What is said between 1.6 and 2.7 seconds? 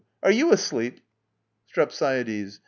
STREPSIADES.